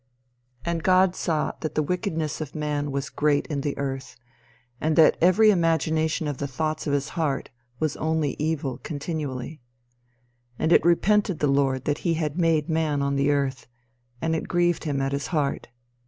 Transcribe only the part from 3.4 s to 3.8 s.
in the